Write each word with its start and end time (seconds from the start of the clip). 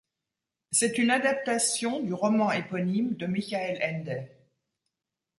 C'est 0.71 0.97
une 0.97 1.11
adaptation 1.11 1.99
du 2.01 2.11
roman 2.11 2.51
éponyme 2.51 3.13
de 3.13 3.27
Michael 3.27 3.79
Ende. 4.07 4.27